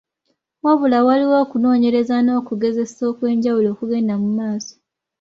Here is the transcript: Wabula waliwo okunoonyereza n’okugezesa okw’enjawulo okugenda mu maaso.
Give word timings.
Wabula 0.65 0.97
waliwo 1.07 1.35
okunoonyereza 1.43 2.15
n’okugezesa 2.21 3.01
okw’enjawulo 3.11 3.67
okugenda 3.73 4.13
mu 4.21 4.29
maaso. 4.37 4.73